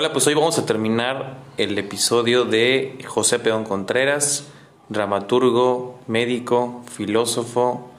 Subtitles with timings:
[0.00, 4.48] Hola, pues hoy vamos a terminar el episodio de José Peón Contreras,
[4.88, 7.90] dramaturgo, médico, filósofo,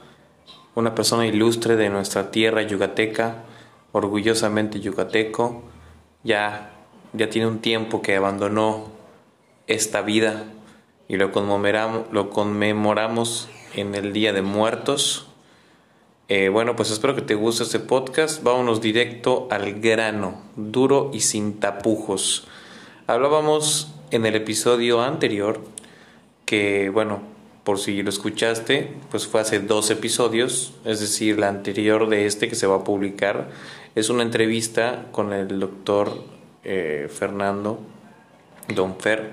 [0.74, 3.44] una persona ilustre de nuestra tierra yucateca,
[3.92, 5.62] orgullosamente yucateco,
[6.24, 6.72] ya,
[7.12, 8.88] ya tiene un tiempo que abandonó
[9.68, 10.46] esta vida
[11.06, 15.28] y lo conmemoramos, lo conmemoramos en el Día de Muertos.
[16.34, 18.42] Eh, bueno, pues espero que te guste este podcast.
[18.42, 22.46] Vámonos directo al grano, duro y sin tapujos.
[23.06, 25.60] Hablábamos en el episodio anterior
[26.46, 27.20] que, bueno,
[27.64, 32.48] por si lo escuchaste, pues fue hace dos episodios, es decir, la anterior de este
[32.48, 33.50] que se va a publicar.
[33.94, 36.24] Es una entrevista con el doctor
[36.64, 37.78] eh, Fernando,
[38.74, 39.32] Don Fer,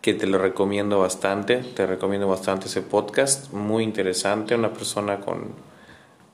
[0.00, 5.75] que te lo recomiendo bastante, te recomiendo bastante ese podcast, muy interesante, una persona con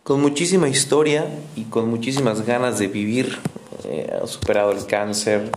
[0.03, 3.39] con muchísima historia y con muchísimas ganas de vivir.
[3.84, 5.50] Eh, ha superado el cáncer,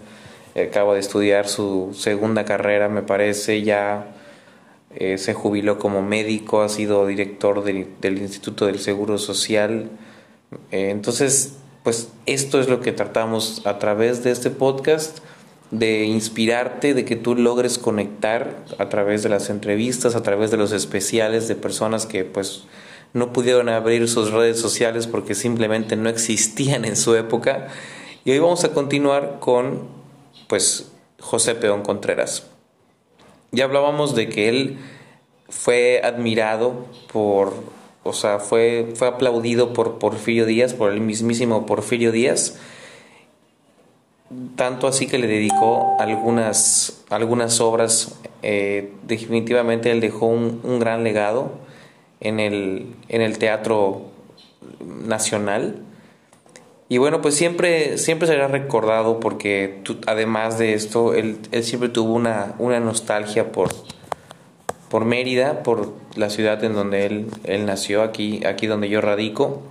[0.55, 4.15] acaba de estudiar su segunda carrera, me parece, ya
[4.95, 7.87] eh, se jubiló como médico, ha sido director del,
[8.17, 9.89] Instituto del Seguro Social.
[10.71, 15.19] Eh, entonces, pues esto es lo que tratamos a través de este podcast,
[15.71, 20.57] de inspirarte, de que tú logres conectar a través de las entrevistas, a través de
[20.57, 22.63] los especiales de personas que pues
[23.15, 27.69] no pudieron abrir sus redes sociales porque simplemente no existían en su época.
[28.25, 29.87] Y hoy vamos a continuar con
[30.47, 32.45] pues José Peón Contreras.
[33.51, 34.79] Ya hablábamos de que él
[35.47, 37.53] fue admirado por,
[38.03, 42.57] o sea, fue, fue aplaudido por Porfirio Díaz, por el mismísimo Porfirio Díaz,
[44.57, 51.05] tanto así que le dedicó algunas, algunas obras, eh, definitivamente él dejó un, un gran
[51.05, 51.63] legado
[52.25, 54.01] en el, en el teatro
[54.83, 55.75] nacional.
[56.89, 62.13] Y bueno, pues siempre, siempre será recordado porque además de esto, él, él siempre tuvo
[62.13, 63.69] una, una, nostalgia por,
[64.89, 69.61] por Mérida, por la ciudad en donde él, él nació, aquí, aquí donde yo radico.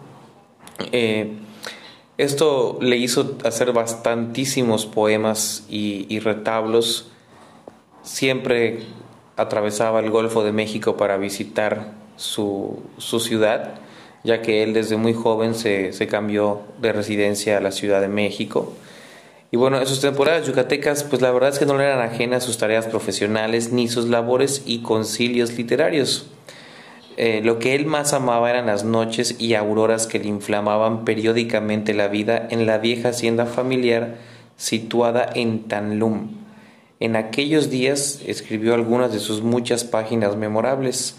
[0.91, 1.32] Eh,
[2.19, 7.10] esto le hizo hacer bastantísimos poemas y, y retablos.
[8.03, 8.81] Siempre
[9.37, 13.75] atravesaba el Golfo de México para visitar su, su ciudad,
[14.22, 18.08] ya que él desde muy joven se, se, cambió de residencia a la Ciudad de
[18.08, 18.72] México.
[19.50, 22.42] Y bueno, en sus temporadas yucatecas, pues la verdad es que no le eran ajenas
[22.42, 26.26] sus tareas profesionales ni sus labores y concilios literarios.
[27.16, 31.94] Eh, lo que él más amaba eran las noches y auroras que le inflamaban periódicamente
[31.94, 34.16] la vida en la vieja hacienda familiar
[34.56, 36.31] situada en Tanlum.
[36.98, 41.16] En aquellos días escribió algunas de sus muchas páginas memorables.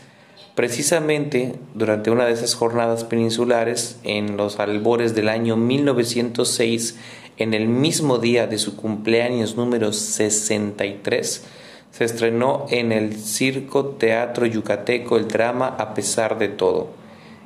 [0.56, 6.98] Precisamente durante una de esas jornadas peninsulares, en los albores del año 1906,
[7.36, 11.44] en el mismo día de su cumpleaños número 63,
[11.92, 16.88] se estrenó en el Circo Teatro Yucateco el drama A pesar de todo.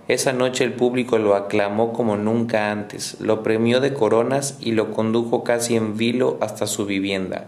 [0.08, 4.92] Esa noche el público lo aclamó como nunca antes, lo premió de coronas y lo
[4.92, 7.48] condujo casi en vilo hasta su vivienda.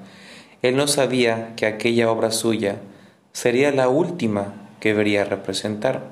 [0.63, 2.77] Él no sabía que aquella obra suya
[3.31, 6.09] sería la última que vería representar,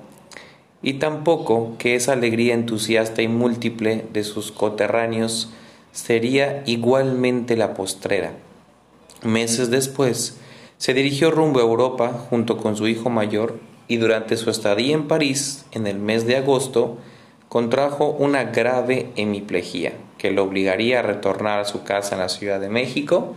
[0.81, 5.49] y tampoco que esa alegría entusiasta y múltiple de sus coterráneos
[5.91, 8.31] sería igualmente la postrera.
[9.23, 10.37] Meses después,
[10.77, 13.59] se dirigió rumbo a Europa junto con su hijo mayor
[13.89, 16.97] y durante su estadía en París, en el mes de agosto,
[17.49, 22.59] contrajo una grave hemiplegia que lo obligaría a retornar a su casa en la Ciudad
[22.61, 23.35] de México,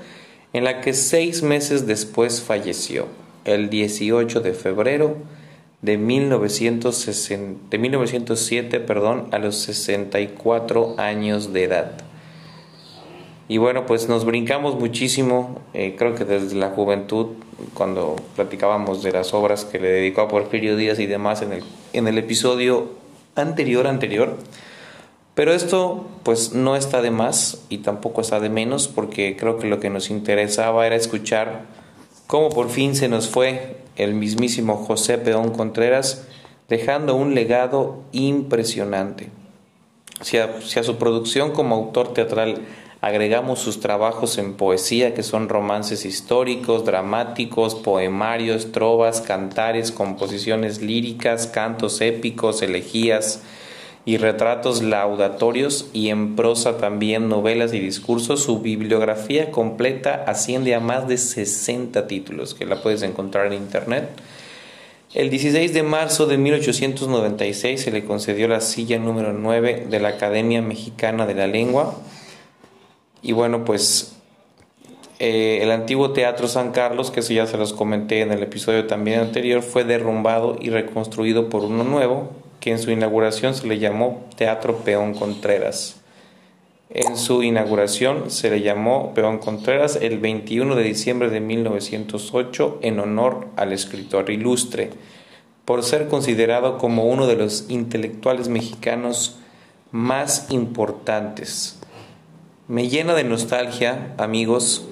[0.53, 3.07] en la que seis meses después falleció
[3.45, 5.17] el 18 de febrero
[5.83, 11.93] de, 1960, de 1907 perdón, a los 64 años de edad.
[13.49, 17.33] Y bueno, pues nos brincamos muchísimo, eh, creo que desde la juventud,
[17.75, 21.65] cuando platicábamos de las obras que le dedicó a Porfirio Díaz y demás en el,
[21.93, 22.93] en el episodio
[23.35, 24.39] anterior, anterior.
[25.35, 29.67] Pero esto pues no está de más y tampoco está de menos porque creo que
[29.67, 31.65] lo que nos interesaba era escuchar
[32.33, 36.27] cómo por fin se nos fue el mismísimo José Peón Contreras,
[36.67, 39.29] dejando un legado impresionante.
[40.23, 42.63] Si a, su producción como autor teatral
[43.03, 51.47] agregamos sus trabajos en poesía, que son romances históricos, dramáticos, poemarios, trovas, cantares, composiciones líricas,
[51.47, 53.43] cantos épicos, elegías,
[54.05, 58.43] y retratos laudatorios y en prosa también novelas y discursos.
[58.43, 64.09] Su bibliografía completa asciende a más de 60 títulos que la puedes encontrar en internet.
[65.15, 70.09] El 16 de marzo de 1896 se le concedió la silla número 9 de la
[70.09, 71.95] Academia Mexicana de la Lengua.
[73.21, 74.17] Y bueno, pues
[75.19, 78.89] eh, el antiguo Teatro San Carlos, que eso ya se los comenté en el episodio
[78.89, 82.33] también anterior, fue derrumbado y reconstruido por uno nuevo,
[82.63, 85.97] que en su inauguración se le llamó Teatro Peón Contreras.
[86.91, 93.01] En su inauguración se le llamó Peón Contreras el 21 de diciembre de 1908 en
[93.01, 94.91] honor al escritor ilustre,
[95.65, 99.41] por ser considerado como uno de los intelectuales mexicanos
[99.91, 101.81] más importantes.
[102.69, 104.87] Me llena de nostalgia, amigos,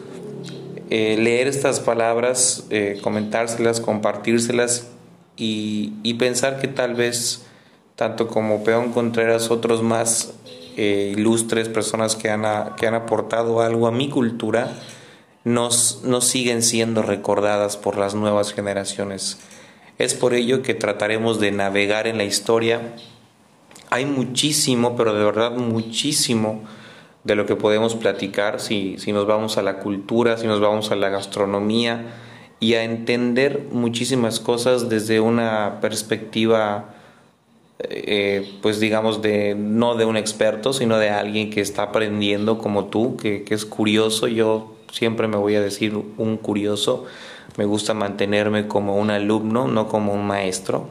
[0.90, 4.88] eh, leer estas palabras, eh, comentárselas, compartírselas
[5.37, 7.46] y, y, pensar que tal vez,
[8.00, 10.32] tanto como Peón Contreras, otros más
[10.79, 14.73] eh, ilustres, personas que han, que han aportado algo a mi cultura,
[15.44, 19.38] nos, nos siguen siendo recordadas por las nuevas generaciones.
[19.99, 22.94] Es por ello que trataremos de navegar en la historia.
[23.91, 26.62] Hay muchísimo, pero de verdad muchísimo
[27.25, 30.91] de lo que podemos platicar si, si nos vamos a la cultura, si nos vamos
[30.91, 32.14] a la gastronomía
[32.61, 36.94] y a entender muchísimas cosas desde una perspectiva
[37.88, 42.86] eh, pues digamos, de, no de un experto, sino de alguien que está aprendiendo como
[42.86, 44.26] tú, que, que es curioso.
[44.28, 47.06] Yo siempre me voy a decir un curioso.
[47.56, 50.88] Me gusta mantenerme como un alumno, no como un maestro.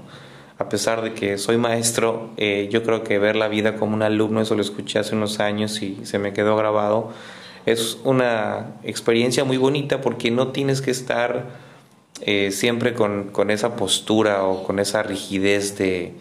[0.60, 4.04] A pesar de que soy maestro, eh, yo creo que ver la vida como un
[4.04, 7.12] alumno, eso lo escuché hace unos años y se me quedó grabado,
[7.66, 11.46] es una experiencia muy bonita porque no tienes que estar
[12.22, 16.12] eh, siempre con, con, esa postura o con esa rigidez de,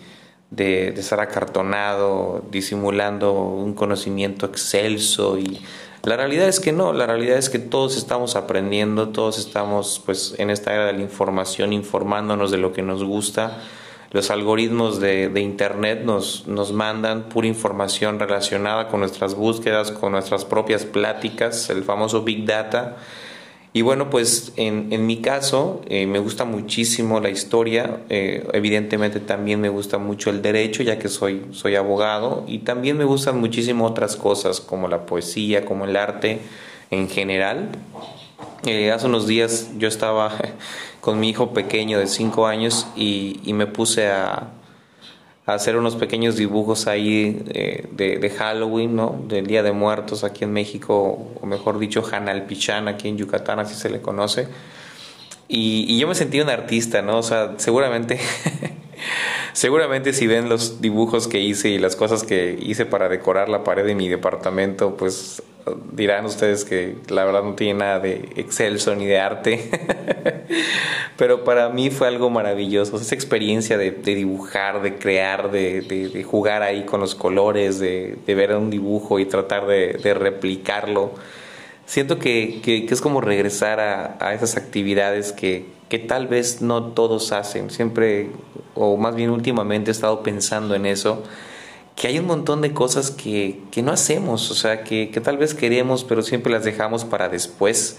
[0.51, 5.61] de, estar acartonado, disimulando un conocimiento excelso y
[6.05, 10.35] la realidad es que no, la realidad es que todos estamos aprendiendo, todos estamos pues
[10.39, 13.59] en esta era de la información informándonos de lo que nos gusta.
[14.11, 20.13] Los algoritmos de, de Internet nos, nos mandan pura información relacionada con nuestras búsquedas, con
[20.13, 22.97] nuestras propias pláticas, el famoso Big Data
[23.73, 29.21] y bueno, pues en, en mi caso eh, me gusta muchísimo la historia, eh, evidentemente
[29.21, 33.39] también me gusta mucho el derecho, ya que soy, soy abogado, y también me gustan
[33.39, 36.41] muchísimo otras cosas como la poesía, como el arte
[36.91, 37.69] en general.
[38.65, 40.33] Eh, hace unos días yo estaba
[41.01, 44.49] con mi hijo pequeño de 5 años y, y me puse a,
[45.55, 49.19] hacer unos pequeños dibujos ahí eh, de, Halloween, ¿no?
[49.29, 53.75] Del Día de Muertos aquí en México, o mejor dicho, Hanalpichán, aquí en Yucatán, así
[53.75, 54.49] se le conoce.
[55.49, 57.19] Y, y yo me sentí un artista, ¿no?
[57.19, 58.21] O sea, seguramente,
[59.55, 63.65] seguramente si ven los dibujos que hice y las cosas que hice para decorar la
[63.65, 65.43] pared de mi departamento, pues
[65.93, 69.71] dirán ustedes que la verdad no tiene nada de excelso ni de arte,
[71.17, 76.85] pero para mí fue algo maravilloso, esa experiencia de, dibujar, de crear, de, jugar ahí
[76.85, 81.13] con los colores, de, ver un dibujo y tratar de, replicarlo.
[81.87, 87.71] Siento que, es como regresar a, esas actividades que, que tal vez no todos hacen.
[87.71, 88.31] Siempre,
[88.75, 91.25] o más bien últimamente he estado pensando en eso
[91.99, 95.37] que hay un montón de cosas que, que no hacemos, o sea, que, que, tal
[95.37, 97.99] vez queremos, pero siempre las dejamos para después.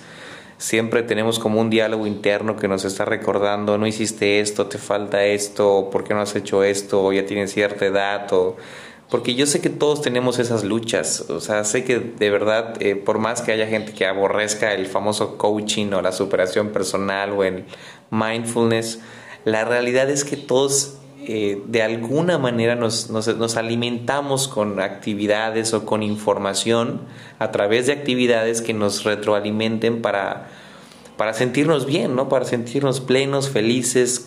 [0.58, 5.26] Siempre tenemos como un diálogo interno que nos está recordando, no hiciste esto, te falta
[5.26, 7.12] esto, ¿por qué no has hecho esto?
[7.12, 8.56] Ya tienes cierta edad, o...
[9.10, 12.96] porque yo sé que todos tenemos esas luchas, o sea, sé que de verdad, eh,
[12.96, 17.44] por más que haya gente que aborrezca el famoso coaching o la superación personal o
[17.44, 17.66] el
[18.12, 19.00] mindfulness,
[19.44, 25.86] la realidad es que todos eh, de alguna manera nos, nos, alimentamos con actividades o
[25.86, 27.02] con información
[27.40, 30.48] a través de actividades que nos retroalimenten para,
[31.18, 32.30] para sentirnos bien, ¿no?
[32.30, 34.24] para sentirnos plenos, felices,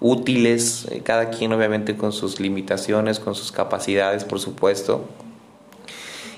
[0.00, 5.04] útiles, eh, cada quien obviamente con sus limitaciones, con sus capacidades, por supuesto.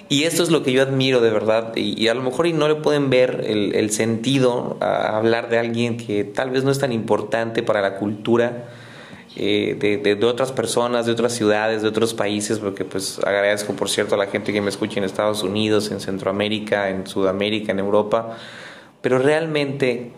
[0.09, 2.67] Y esto es lo que yo admiro de verdad, y, a lo mejor y no
[2.67, 6.81] le pueden ver el, el sentido a hablar de alguien que tal vez no es
[6.81, 8.65] tan importante para la cultura,
[9.37, 13.89] eh, de, de, otras personas, de otras ciudades, de otros países, porque pues agradezco por
[13.89, 17.79] cierto a la gente que me escucha en Estados Unidos, en Centroamérica, en Sudamérica, en
[17.79, 18.37] Europa,
[19.01, 20.11] pero realmente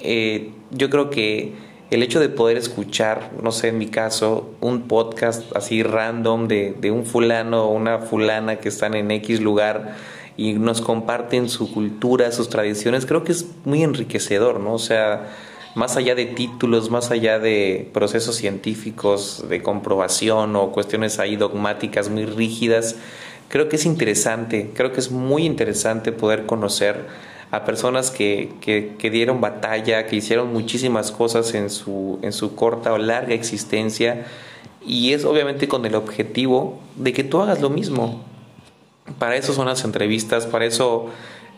[0.00, 1.54] eh, yo creo que
[1.90, 6.74] el hecho de poder escuchar, no sé, en mi caso, un podcast así random de,
[6.80, 9.96] de un fulano o una fulana que están en X lugar
[10.36, 14.74] y nos comparten su cultura, sus tradiciones, creo que es muy enriquecedor, ¿no?
[14.74, 15.28] O sea,
[15.76, 22.08] más allá de títulos, más allá de procesos científicos, de comprobación o cuestiones ahí dogmáticas
[22.08, 22.96] muy rígidas,
[23.50, 27.04] creo que es interesante, creo que es muy interesante poder conocer
[27.50, 32.94] a personas que, que, dieron batalla, que hicieron muchísimas cosas en su, en su corta
[32.94, 34.24] o larga existencia
[34.84, 38.24] y es obviamente con el objetivo de que tú hagas lo mismo.
[39.18, 41.10] Para eso son las entrevistas, para eso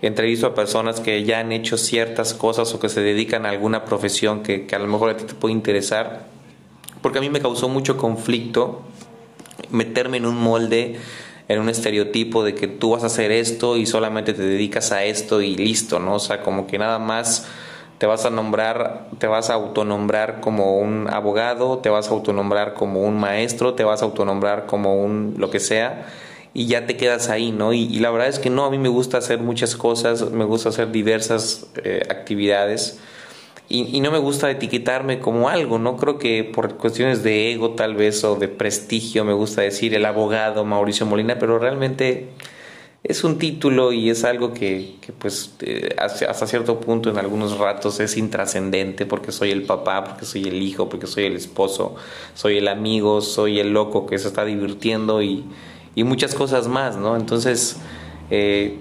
[0.02, 3.84] entrevisto a personas que ya han hecho ciertas cosas o que se dedican a alguna
[3.84, 6.26] profesión que, que a lo mejor a ti te puede interesar,
[7.02, 8.82] porque a mí me causó mucho conflicto
[9.70, 10.96] meterme en un molde,
[11.48, 15.04] en un estereotipo de que tú vas a hacer esto y solamente te dedicas a
[15.04, 16.14] esto y listo, ¿no?
[16.14, 17.46] O sea, como que nada más
[17.98, 22.74] te vas a nombrar, te vas a autonombrar como un abogado, te vas a autonombrar
[22.74, 26.06] como un maestro, te vas a autonombrar como un lo que sea
[26.54, 27.72] y ya te quedas ahí, ¿no?
[27.72, 30.70] Y, la verdad es que no, a mí me gusta hacer muchas cosas, me gusta
[30.70, 32.98] hacer diversas eh, actividades
[33.70, 35.98] y, no me gusta etiquetarme como algo, ¿no?
[35.98, 40.06] Creo que por cuestiones de ego tal vez o de prestigio me gusta decir el
[40.06, 42.30] abogado Mauricio Molina, pero realmente
[43.04, 47.58] es un título y es algo que, que pues eh, hasta cierto punto en algunos
[47.58, 51.94] ratos es intrascendente porque soy el papá, porque soy el hijo, porque soy el esposo,
[52.34, 55.44] soy el amigo, soy el loco que se está divirtiendo y,
[55.98, 57.16] y muchas cosas más, ¿no?
[57.16, 57.76] Entonces,
[58.30, 58.78] eh,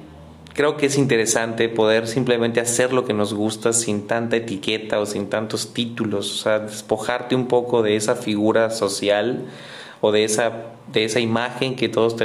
[0.53, 5.07] creo que es interesante poder simplemente hacer lo que nos gusta sin tanta etiqueta o
[5.07, 9.45] sin tantos títulos, o sea, despojarte un poco de esa figura social
[9.99, 10.51] o de esa,
[10.93, 12.15] de esa imagen que todos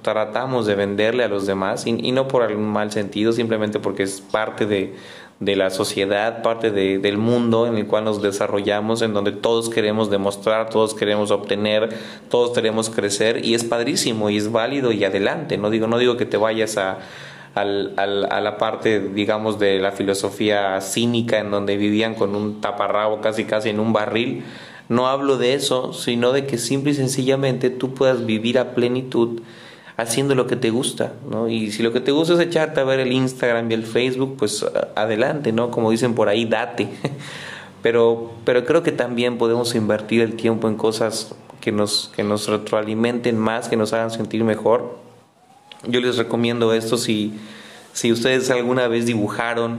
[0.00, 4.22] tratamos de venderle a los demás y, no por algún mal sentido, simplemente porque es
[4.22, 4.94] parte de,
[5.40, 9.70] de la sociedad, parte de, del mundo en el cual nos desarrollamos, en donde todos
[9.70, 11.90] queremos demostrar, todos queremos obtener,
[12.28, 15.56] todos queremos crecer y es padrísimo y es válido y adelante.
[15.56, 16.98] No digo, no digo que te vayas a
[17.54, 23.44] a la parte, digamos, de la filosofía cínica en donde vivían con un taparrabo casi
[23.44, 24.44] casi en un barril.
[24.88, 29.40] No hablo de eso, sino de que simple y sencillamente tú puedas vivir a plenitud
[29.98, 31.48] haciendo lo que te gusta, ¿no?
[31.50, 34.36] Y si lo que te gusta es echarte a ver el Instagram y el Facebook,
[34.38, 34.64] pues
[34.94, 35.70] adelante, ¿no?
[35.70, 36.88] Como dicen por ahí, date.
[37.80, 42.48] Pero, pero creo que también podemos invertir el tiempo en cosas que nos, que nos
[42.48, 44.98] retroalimenten más, que nos hagan sentir mejor
[45.86, 47.34] yo les recomiendo esto si,
[47.92, 49.78] si ustedes alguna vez dibujaron,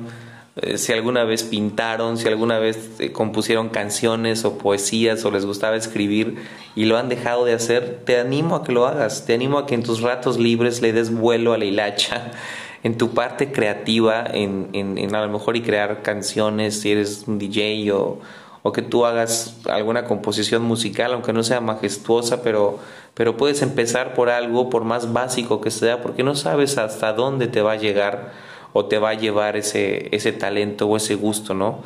[0.55, 5.45] eh, si alguna vez pintaron, si alguna vez eh, compusieron canciones o poesías o les
[5.45, 6.37] gustaba escribir
[6.75, 9.65] y lo han dejado de hacer, te animo a que lo hagas, te animo a
[9.65, 12.31] que en tus ratos libres le des vuelo a la hilacha,
[12.83, 17.25] en tu parte creativa, en, en, en a lo mejor y crear canciones, si eres
[17.27, 18.19] un DJ o,
[18.63, 22.79] o que tú hagas alguna composición musical, aunque no sea majestuosa, pero
[23.19, 27.47] pero puedes empezar por algo, por más básico que sea, porque no sabes hasta dónde
[27.47, 28.31] te va a llegar
[28.73, 31.81] o te va a llevar ese, ese talento o ese gusto, ¿no?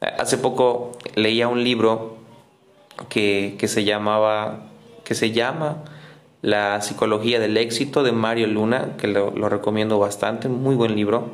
[0.00, 2.16] Hace poco leía un libro
[3.08, 4.66] que, que se llamaba,
[5.04, 5.84] que se llama
[6.42, 11.30] La psicología del éxito de Mario Luna, que lo, recomiendo bastante, muy buen libro.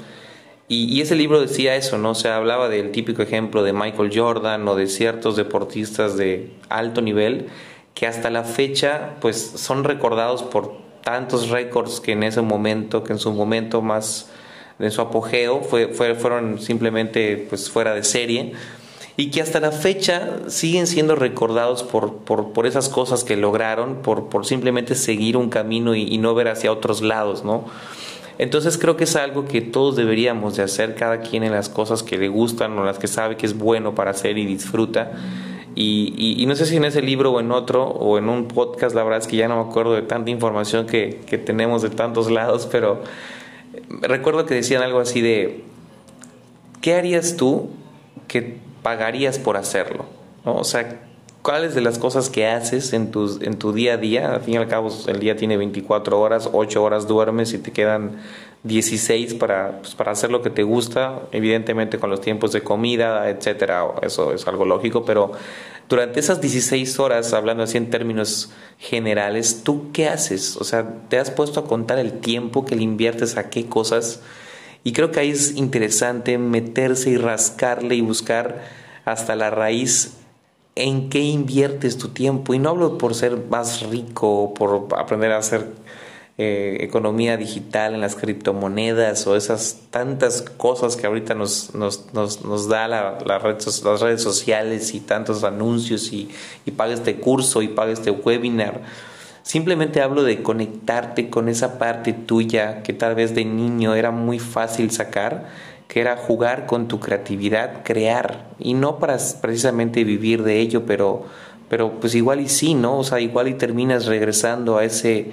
[0.67, 2.15] Y, y, ese libro decía eso, ¿no?
[2.15, 7.49] se hablaba del típico ejemplo de Michael Jordan o de ciertos deportistas de alto nivel
[7.95, 10.73] que hasta la fecha pues son recordados por
[11.03, 14.31] tantos récords que en ese momento, que en su momento más
[14.79, 18.53] de su apogeo fue, fueron simplemente pues fuera de serie
[19.17, 23.97] y que hasta la fecha siguen siendo recordados por, por, por esas cosas que lograron,
[24.03, 27.65] por, por simplemente seguir un camino y, y, no ver hacia otros lados, ¿no?
[28.39, 32.03] Entonces creo que es algo que todos deberíamos de hacer, cada quien en las cosas
[32.03, 35.13] que le gustan o las que sabe que es bueno para hacer y disfruta
[35.77, 38.95] y, y, no sé si en ese libro o en otro o en un podcast,
[38.95, 41.91] la verdad es que ya no me acuerdo de tanta información que, que tenemos de
[41.91, 43.03] tantos lados, pero
[44.01, 45.65] recuerdo que decían algo así de,
[46.81, 47.71] ¿qué harías tú
[48.29, 50.07] que pagarías por hacerlo?
[50.45, 50.57] ¿No?
[50.57, 51.01] O sea,
[51.43, 54.35] ¿cuáles de las cosas que haces en, tus, en tu día a día?
[54.35, 57.73] Al fin y al cabo, el día tiene 24 horas, 8 horas duermes y te
[57.73, 58.23] quedan
[58.65, 63.29] 16 para, pues, para hacer lo que te gusta, evidentemente con los tiempos de comida,
[63.29, 65.33] etcétera, eso es algo lógico, pero
[65.89, 70.57] durante esas 16 horas, hablando así en términos generales, ¿tú qué haces?
[70.57, 74.21] O sea, ¿te has puesto a contar el tiempo que le inviertes a qué cosas?
[74.83, 78.63] Y creo que ahí es interesante meterse y rascarle y buscar
[79.05, 80.15] hasta la raíz
[80.75, 82.55] en qué inviertes tu tiempo.
[82.55, 85.67] Y no hablo por ser más rico o por aprender a hacer
[86.37, 92.69] eh, economía digital, en las criptomonedas o esas tantas cosas que ahorita nos, nos, nos,
[92.69, 96.29] da la red, las redes sociales y tantos anuncios y,
[96.67, 98.83] y paga este curso y paga este webinar.
[99.45, 104.39] Simplemente hablo de conectarte con esa parte tuya que tal vez de niño era muy
[104.39, 105.51] fácil sacar,
[105.87, 111.27] que era jugar con tu creatividad, crear, y no para precisamente vivir de ello, pero,
[111.69, 112.99] pero pues igual y sí, ¿no?
[112.99, 115.33] O sea, igual y terminas regresando a ese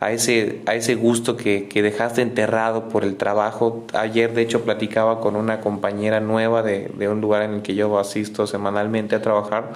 [0.00, 3.84] a ese, a ese gusto que, que, dejaste enterrado por el trabajo.
[3.94, 7.74] Ayer, de hecho, platicaba con una compañera nueva de, de, un lugar en el que
[7.74, 9.72] yo asisto semanalmente a trabajar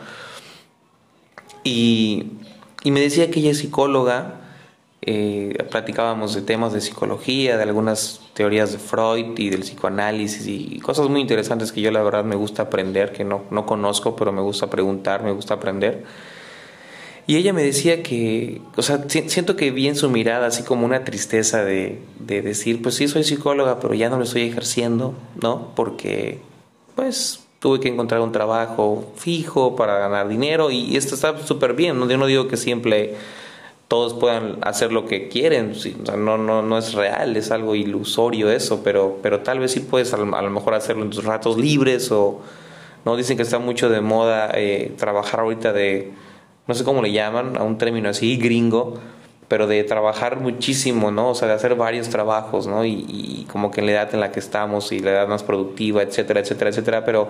[1.64, 2.32] y,
[2.82, 4.40] y me decía que ella es psicóloga
[5.02, 10.78] eh, platicábamos de temas de psicología, de algunas teorías de Freud y del psicoanálisis y
[10.80, 14.30] cosas muy interesantes que yo la verdad me gusta aprender, que no, no conozco, pero
[14.30, 16.04] me gusta preguntar, me gusta aprender.
[17.30, 20.84] Y ella me decía que, o sea, siento que vi en su mirada así como
[20.84, 25.14] una tristeza de, de decir, pues sí, soy psicóloga, pero ya no lo estoy ejerciendo,
[25.40, 25.68] ¿no?
[25.76, 26.40] Porque,
[26.96, 32.00] pues, tuve que encontrar un trabajo fijo para ganar dinero y esto está súper bien,
[32.00, 32.10] ¿no?
[32.10, 33.14] Yo no digo que siempre
[33.86, 37.76] todos puedan hacer lo que quieren, o sea, no, no, no es real, es algo
[37.76, 41.56] ilusorio eso, pero, pero tal vez sí puedes a lo, mejor hacerlo en tus ratos
[41.56, 42.40] libres o,
[43.04, 43.14] ¿no?
[43.14, 46.10] Dicen que está mucho de moda eh, trabajar ahorita de,
[46.70, 48.94] no sé cómo le llaman, a un término así, gringo,
[49.48, 51.30] pero de trabajar muchísimo, ¿no?
[51.30, 52.84] O sea, de hacer varios trabajos, ¿no?
[52.84, 56.04] Y, como que en la edad en la que estamos y la edad más productiva,
[56.04, 57.28] etcétera, etcétera, etcétera, pero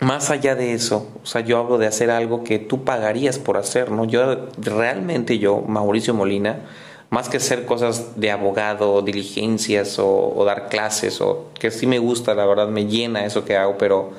[0.00, 3.58] más allá de eso, o sea, yo hablo de hacer algo que tú pagarías por
[3.58, 4.04] hacer, ¿no?
[4.06, 6.62] Yo realmente yo, Mauricio Molina,
[7.10, 12.00] más que hacer cosas de abogado, diligencias o, o dar clases, o que sí me
[12.00, 14.10] gusta, la verdad me llena eso que hago, pero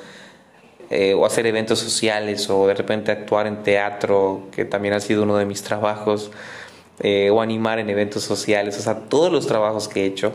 [0.90, 5.22] eh, o hacer eventos sociales o de repente actuar en teatro, que también ha sido
[5.24, 6.30] uno de mis trabajos,
[7.00, 10.32] eh, o animar en eventos sociales, o sea, todos los trabajos que he hecho.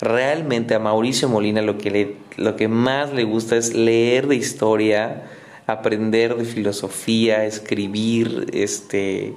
[0.00, 5.24] Realmente a Mauricio Molina lo que, lo que más le gusta es leer de historia,
[5.66, 9.34] aprender de filosofía, escribir, este,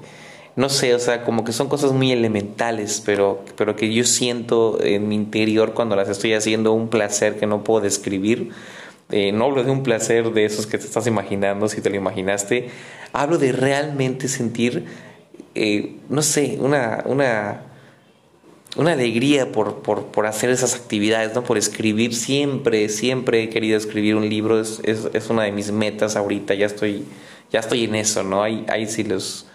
[0.56, 4.78] no sé, o sea, como que son cosas muy elementales, pero, pero que yo siento
[4.82, 8.52] en mi interior cuando las estoy haciendo un placer que no puedo describir
[9.14, 11.96] eh, no hablo de un placer de esos que te estás imaginando, si te lo
[11.96, 12.70] imaginaste.
[13.12, 14.86] Hablo de realmente sentir,
[15.54, 17.62] eh, no sé, una, una,
[18.76, 21.44] una alegría por, por, por, hacer esas actividades, ¿no?
[21.44, 22.16] por escribir.
[22.16, 24.60] Siempre, siempre he querido escribir un libro.
[24.60, 26.56] Es, es, es, una de mis metas ahorita.
[26.56, 27.06] Ya estoy,
[27.52, 28.42] ya estoy en eso, ¿no?
[28.42, 29.46] Ahí, ahí si, los,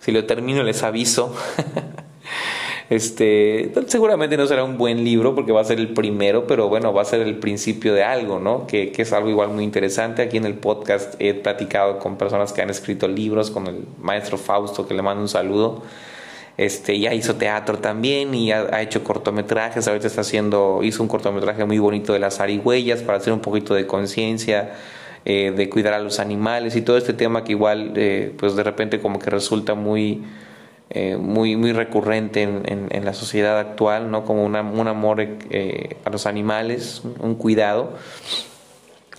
[0.00, 1.32] si lo termino les aviso.
[2.90, 6.92] Este, seguramente no será un buen libro porque va a ser el primero, pero bueno,
[6.92, 8.66] va a ser el principio de algo, ¿no?
[8.66, 10.22] Que, que, es algo igual muy interesante.
[10.22, 14.36] Aquí en el podcast he platicado con personas que han escrito libros, con el maestro
[14.36, 15.82] Fausto, que le mando un saludo.
[16.56, 19.88] Este, ya hizo teatro también y ha, ha hecho cortometrajes.
[19.88, 23.74] Ahorita está haciendo, hizo un cortometraje muy bonito de las arigüeyas para hacer un poquito
[23.74, 24.74] de conciencia.
[25.26, 28.62] Eh, de cuidar a los animales y todo este tema que igual eh, pues de
[28.62, 30.22] repente como que resulta muy
[30.90, 34.24] eh, muy, muy recurrente en, la sociedad actual, ¿no?
[34.24, 37.94] como una, un amor eh, a los animales, un cuidado.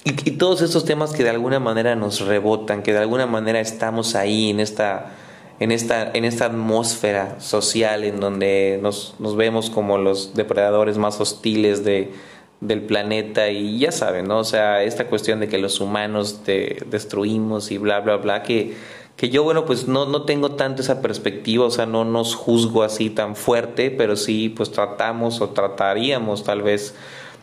[0.03, 3.59] Y, y, todos estos temas que de alguna manera nos rebotan, que de alguna manera
[3.59, 5.13] estamos ahí en esta,
[5.59, 11.19] en esta, en esta atmósfera social en donde nos, nos vemos como los depredadores más
[11.21, 12.11] hostiles de,
[12.59, 14.39] del planeta y ya saben, ¿no?
[14.39, 18.73] O sea, esta cuestión de que los humanos te destruimos y bla, bla, bla, que
[19.15, 22.83] que yo, bueno, pues no, no tengo tanto esa perspectiva, o sea, no nos juzgo
[22.83, 26.95] así tan fuerte, pero sí, pues tratamos o trataríamos tal vez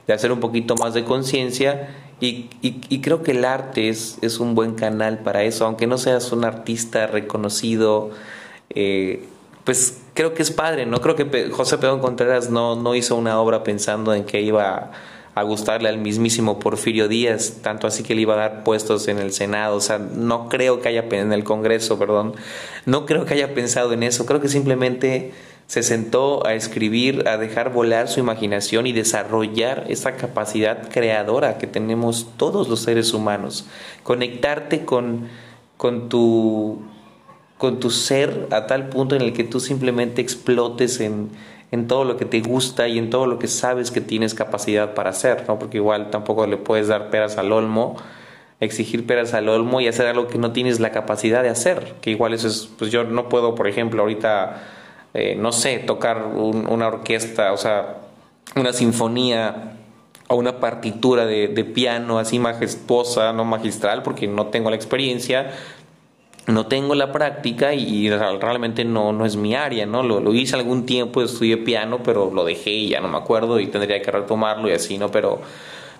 [0.07, 1.89] de hacer un poquito más de conciencia
[2.21, 5.99] y, y, creo que el arte es, es un buen canal para eso, aunque no
[5.99, 8.11] seas un artista reconocido,
[8.71, 9.25] eh,
[9.65, 11.01] pues creo que es padre, ¿no?
[11.01, 14.93] Creo que José Pedro Contreras no, no hizo una obra pensando en que iba
[15.35, 19.19] a gustarle al mismísimo Porfirio Díaz, tanto así que le iba a dar puestos en
[19.19, 22.35] el Senado, o sea, no creo que haya en el Congreso, perdón,
[22.85, 25.33] no creo que haya pensado en eso, creo que simplemente
[25.67, 31.67] se sentó a escribir, a dejar volar su imaginación y desarrollar esa capacidad creadora que
[31.67, 33.67] tenemos todos los seres humanos,
[34.03, 35.29] conectarte con,
[35.79, 36.83] con tu
[37.57, 41.31] con tu ser a tal punto en el que tú simplemente explotes en,
[41.73, 44.93] en todo lo que te gusta y en todo lo que sabes que tienes capacidad
[44.95, 45.59] para hacer, ¿no?
[45.59, 47.97] Porque igual tampoco le puedes dar peras al olmo,
[48.61, 52.11] exigir peras al olmo y hacer algo que no tienes la capacidad de hacer, que
[52.11, 54.63] igual eso es, pues yo no puedo, por ejemplo, ahorita,
[55.15, 57.97] eh, no sé, tocar una orquesta, o sea,
[58.55, 59.79] una sinfonía
[60.29, 65.53] o una partitura de piano así majestuosa, no magistral, porque no tengo la experiencia,
[66.47, 70.03] no tengo la práctica y, realmente no, no es mi área, ¿no?
[70.03, 73.69] Lo, hice algún tiempo, estudié piano, pero lo dejé y ya no me acuerdo y
[73.69, 75.11] tendría que retomarlo y así, ¿no?
[75.11, 75.41] Pero,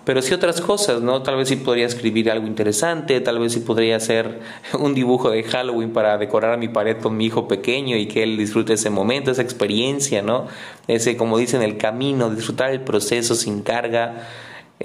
[0.03, 1.23] pero sí otras cosas, ¿no?
[1.23, 4.41] Tal vez sí podría escribir algo interesante, tal vez sí podría hacer
[4.79, 8.35] un dibujo de Halloween para decorar mi pared con mi hijo pequeño y que él
[8.35, 10.47] disfrute ese momento, esa experiencia, ¿no?
[10.87, 14.27] Ese, como dicen, el camino, disfrutar el proceso sin carga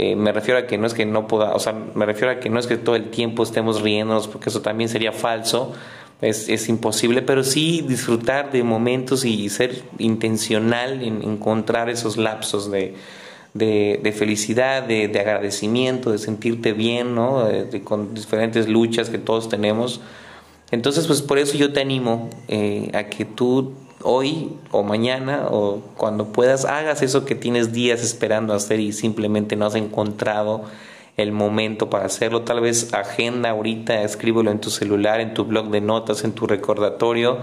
[0.00, 2.38] eh, me refiero a que no es que no pueda, o sea, me refiero a
[2.38, 5.72] que no es que todo el tiempo estemos riéndonos, porque eso también sería falso,
[6.20, 12.70] es, es imposible, pero sí disfrutar de momentos y ser intencional en encontrar esos lapsos
[12.70, 12.94] de,
[13.54, 17.44] de, felicidad, de, de, agradecimiento, de sentirte bien, ¿no?
[17.46, 20.00] De, con diferentes luchas que todos tenemos.
[20.70, 25.82] Entonces, pues por eso yo te animo eh, a que tú hoy o mañana o
[25.96, 30.64] cuando puedas hagas eso que tienes días esperando hacer y simplemente no has encontrado
[31.16, 32.42] el momento para hacerlo.
[32.42, 36.46] Tal vez agenda ahorita, escríbelo en tu celular, en tu blog de notas, en tu
[36.46, 37.38] recordatorio.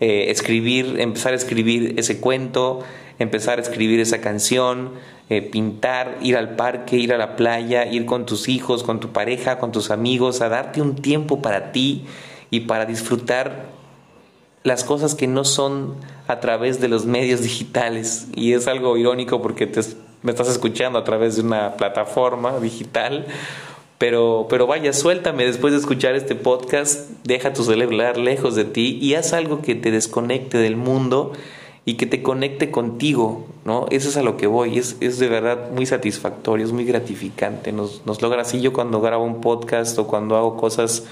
[0.00, 2.80] Eh, escribir, empezar a escribir ese cuento,
[3.20, 4.90] empezar a escribir esa canción,
[5.30, 9.12] eh, pintar, ir al parque, ir a la playa, ir con tus hijos, con tu
[9.12, 12.04] pareja, con tus amigos, a darte un tiempo para ti
[12.50, 13.81] y para disfrutar
[14.64, 15.94] las cosas que no son
[16.28, 18.28] a través de los medios digitales.
[18.34, 19.80] Y es algo irónico porque te
[20.22, 23.26] me estás escuchando a través de una plataforma digital.
[23.98, 28.98] Pero, pero vaya, suéltame después de escuchar este podcast, deja tu celular lejos de ti
[29.00, 31.32] y haz algo que te desconecte del mundo
[31.84, 33.86] y que te conecte contigo, ¿no?
[33.90, 37.70] Eso es a lo que voy, es, es de verdad muy satisfactorio, es muy gratificante,
[37.70, 41.04] nos, nos logra así yo cuando grabo un podcast o cuando hago cosas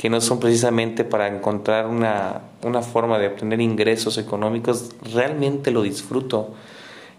[0.00, 5.82] que no son precisamente para encontrar una, una forma de obtener ingresos económicos, realmente lo
[5.82, 6.54] disfruto.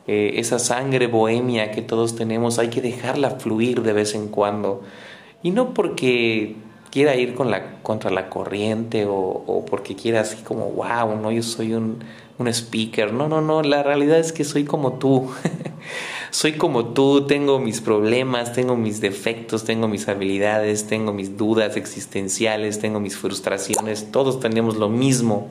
[0.08, 4.82] Eh, esa sangre bohemia que todos tenemos, hay que dejarla fluir de vez en cuando.
[5.44, 6.56] Y no porque
[6.90, 11.32] quiera ir con la, contra la corriente o, o porque quiera así como, wow, no,
[11.32, 12.00] yo soy un,
[12.40, 13.14] un speaker.
[13.14, 15.30] No, no, no, la realidad es que soy como tú.
[16.32, 21.76] soy como tú, tengo mis problemas, tengo mis defectos, tengo mis habilidades, tengo mis dudas
[21.76, 25.50] existenciales, tengo mis frustraciones, todos tenemos lo mismo.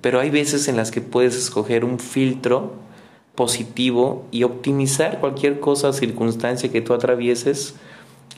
[0.00, 2.72] Pero hay veces en las que puedes escoger un filtro
[3.34, 7.74] positivo y optimizar cualquier cosa, circunstancia que tú atravieses.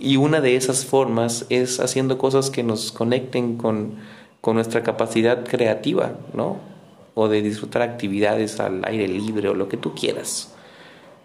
[0.00, 3.98] Y una de esas formas es haciendo cosas que nos conecten con,
[4.40, 6.58] con nuestra capacidad creativa, ¿no?
[7.14, 10.52] O de disfrutar actividades al aire libre o lo que tú quieras.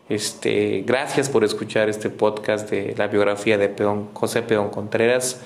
[0.09, 5.41] Este, gracias por escuchar este podcast de la biografía de Peón, José Peón Contreras.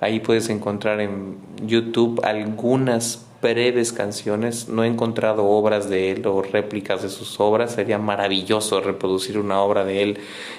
[0.00, 4.68] Ahí puedes encontrar en YouTube algunas breves canciones.
[4.68, 7.72] No he encontrado obras de él o réplicas de sus obras.
[7.72, 10.18] Sería maravilloso reproducir una obra de él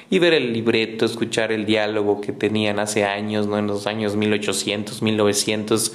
[0.10, 3.60] y ver el libreto, escuchar el diálogo que tenían hace años, ¿no?
[3.60, 5.94] en los años 1800, 1900.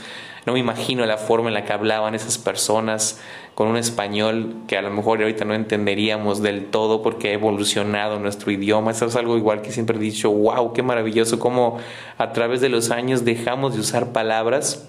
[0.48, 3.20] No me imagino la forma en la que hablaban esas personas
[3.54, 8.18] con un español que a lo mejor ahorita no entenderíamos del todo porque ha evolucionado
[8.18, 8.92] nuestro idioma.
[8.92, 11.76] Eso es algo igual que siempre he dicho, wow, qué maravilloso cómo
[12.16, 14.88] a través de los años dejamos de usar palabras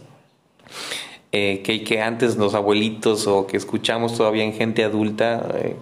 [1.34, 5.45] eh, que, antes los abuelitos o que escuchamos todavía en gente adulta.
[5.56, 5.76] Eh,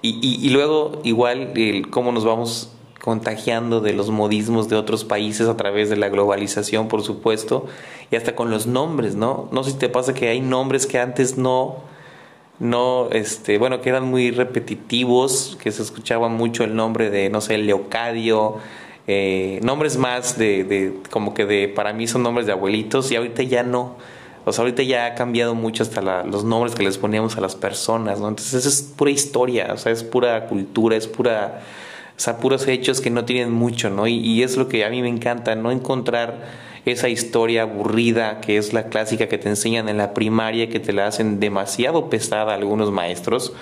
[0.00, 1.52] y, luego igual
[1.90, 6.88] cómo nos vamos contagiando de los modismos de otros países a través de la globalización,
[6.88, 7.66] por supuesto,
[8.10, 9.48] y hasta con los nombres, ¿no?
[9.52, 11.76] No sé si te pasa que hay nombres que antes no,
[12.58, 17.40] no, este, bueno, que eran muy repetitivos, que se escuchaba mucho el nombre de, no
[17.40, 18.56] sé, Leocadio,
[19.06, 23.16] eh, nombres más de, de, como que de, para mí son nombres de abuelitos y
[23.16, 23.96] ahorita ya no
[24.48, 27.54] o sea, ahorita ya ha cambiado mucho hasta los nombres que les poníamos a las
[27.54, 28.28] personas, ¿no?
[28.28, 31.60] Entonces es pura historia, o sea, es pura cultura, es pura,
[32.18, 34.06] o sea, puros hechos que no tienen mucho, ¿no?
[34.06, 38.56] Y, y es lo que a mí me encanta, no encontrar esa historia aburrida que
[38.56, 42.54] es la clásica que te enseñan en la primaria, que te la hacen demasiado pesada
[42.54, 43.52] algunos maestros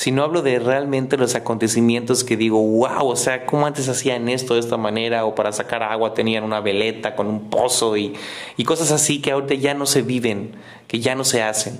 [0.00, 4.54] sino hablo de realmente los acontecimientos que digo, wow, o sea, ¿cómo antes hacían esto
[4.54, 5.26] de esta manera?
[5.26, 8.14] O para sacar agua tenían una veleta con un pozo y,
[8.56, 10.52] y cosas así que ahorita ya no se viven,
[10.86, 11.78] que ya no se hacen.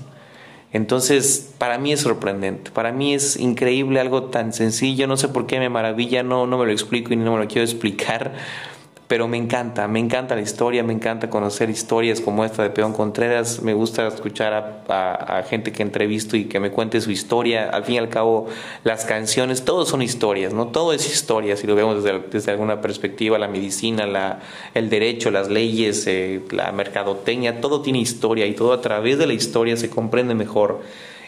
[0.72, 5.46] Entonces, para mí es sorprendente, para mí es increíble algo tan sencillo, no sé por
[5.46, 8.34] qué me maravilla, no, no me lo explico y no me lo quiero explicar,
[9.10, 12.92] pero me encanta, me encanta la historia, me encanta conocer historias como esta de Peón
[12.92, 17.82] Contreras, me gusta escuchar a, gente que entrevisto y que me cuente su historia, al
[17.82, 18.46] fin y al cabo
[18.84, 20.68] las canciones, todo son historias, ¿no?
[20.68, 24.42] Todo es historia, si lo vemos desde, alguna perspectiva, la medicina, la,
[24.74, 29.26] el derecho, las leyes, eh, la mercadotecnia, todo tiene historia y todo a través de
[29.26, 30.82] la historia se comprende mejor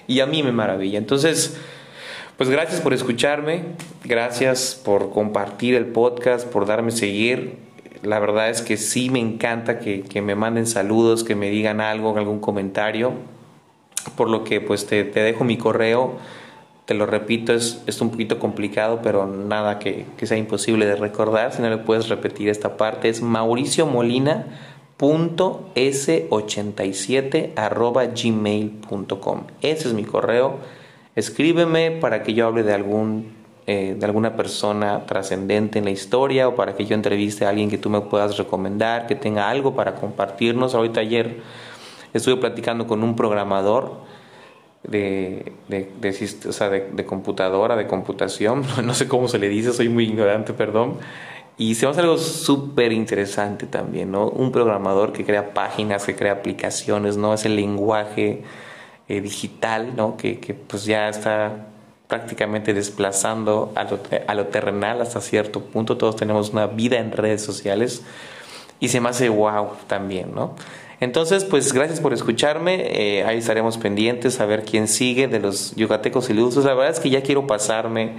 [0.07, 0.99] y a mí me maravilla.
[0.99, 1.57] Entonces,
[2.37, 3.65] pues gracias por escucharme,
[4.05, 7.72] gracias por compartir el podcast, por darme seguir
[8.03, 12.17] la verdad es que sí me encanta que, me manden saludos, que me digan algo,
[12.17, 13.13] algún comentario.
[14.17, 16.17] Por lo que pues te, dejo mi correo.
[16.85, 21.53] Te lo repito, es, es un poquito complicado, pero nada que, sea imposible de recordar.
[21.53, 24.47] Si no le puedes repetir esta parte, es Mauricio Molina
[24.99, 29.43] s87 arroba gmail.com.
[29.61, 30.59] Ese es mi correo.
[31.15, 36.49] Escríbeme para que yo hable de algún eh, de alguna persona trascendente en la historia
[36.49, 39.75] o para que yo entreviste a alguien que tú me puedas recomendar, que tenga algo
[39.75, 40.75] para compartirnos.
[40.75, 41.41] Ahorita ayer
[42.13, 44.01] estuve platicando con un programador
[44.83, 50.99] de, de, computadora, de computación, no sé cómo se le dice, soy muy ignorante, perdón.
[51.59, 54.29] Y se me hace algo súper interesante también, ¿no?
[54.29, 57.35] Un programador que crea páginas, que crea aplicaciones, ¿no?
[57.35, 58.43] Ese lenguaje
[59.09, 60.17] eh, digital, ¿no?
[60.17, 61.69] Que, pues ya está
[62.13, 65.97] prácticamente desplazando a lo, a terrenal hasta cierto punto.
[65.97, 68.03] Todos tenemos una vida en redes sociales
[68.81, 70.55] y se me hace wow también, ¿no?
[71.01, 72.85] Entonces, pues gracias por escucharme.
[72.91, 76.67] Eh, ahí estaremos pendientes a ver quién sigue de los yucatecos ilusos.
[76.67, 78.17] La verdad es que ya quiero pasarme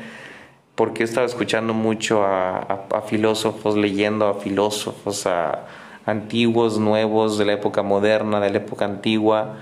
[0.73, 5.67] porque he estado escuchando mucho a, filósofos, leyendo a filósofos, a
[6.08, 9.60] antiguos, nuevos, de la época moderna, de la época antigua.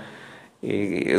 [0.62, 1.18] Eh,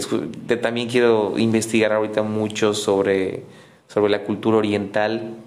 [0.62, 3.44] también quiero investigar ahorita mucho sobre,
[3.88, 5.38] sobre la cultura oriental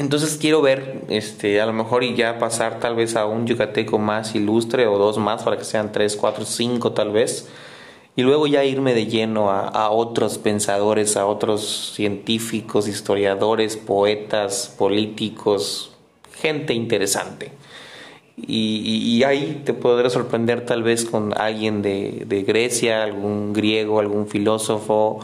[0.00, 3.98] entonces quiero ver, este, a lo mejor y ya pasar tal vez a un yucateco
[3.98, 7.50] más ilustre o dos más para que sean tres, cuatro, cinco tal vez.
[8.16, 15.92] Y luego ya irme de lleno a, otros pensadores, a otros científicos, historiadores, poetas, políticos,
[16.32, 17.52] gente interesante.
[18.46, 25.20] Y, ahí te podré sorprender tal vez con alguien de, Grecia, algún griego, algún filósofo,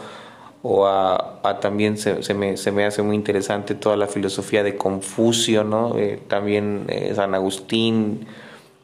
[0.63, 4.75] o a, también se, se, me, se, me, hace muy interesante toda la filosofía de
[4.75, 5.97] Confucio, ¿no?
[5.97, 8.27] Eh, también eh, San Agustín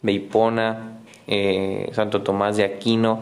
[0.02, 3.22] de Hipona, eh, Santo Tomás de Aquino,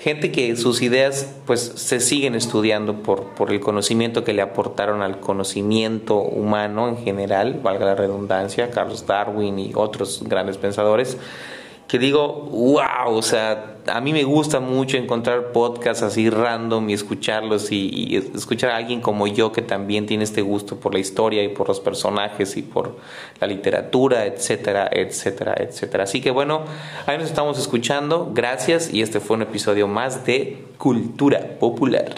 [0.00, 5.02] gente que sus ideas pues se siguen estudiando por, por el conocimiento que le aportaron
[5.02, 11.18] al conocimiento humano en general, valga la redundancia, Carlos Darwin y otros grandes pensadores,
[11.90, 16.92] que digo, wow, o sea, a mí me gusta mucho encontrar podcasts así random y
[16.92, 21.42] escucharlos y, escuchar a alguien como yo que también tiene este gusto por la historia
[21.42, 22.96] y por los personajes y por
[23.40, 26.04] la literatura, etcétera, etcétera, etcétera.
[26.04, 26.62] Así que bueno,
[27.06, 32.14] ahí nos estamos escuchando, gracias y este fue un episodio más de Cultura Popular.